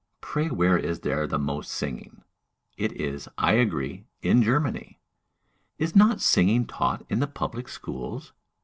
Pray 0.19 0.47
where 0.47 0.79
is 0.79 1.01
there 1.01 1.27
the 1.27 1.37
most 1.37 1.69
singing?" 1.69 2.23
It 2.75 2.91
is, 2.93 3.29
I 3.37 3.53
agree, 3.53 4.07
in 4.23 4.41
Germany. 4.41 4.99
"Is 5.77 5.95
not 5.95 6.21
singing 6.21 6.65
taught 6.65 7.05
in 7.07 7.19
the 7.19 7.27
public 7.27 7.69
schools? 7.69 8.33